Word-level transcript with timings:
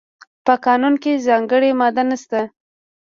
په 0.45 0.53
قانون 0.65 0.93
کې 1.03 1.23
ځانګړې 1.27 1.69
ماده 1.79 2.03
نشته. 2.09 2.41